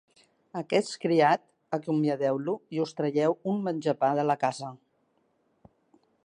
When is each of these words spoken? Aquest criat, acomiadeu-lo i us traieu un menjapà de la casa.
Aquest 0.59 0.93
criat, 1.01 1.43
acomiadeu-lo 1.77 2.55
i 2.77 2.81
us 2.87 2.95
traieu 3.01 3.37
un 3.53 3.61
menjapà 3.69 4.11
de 4.21 4.25
la 4.31 4.39
casa. 4.47 4.73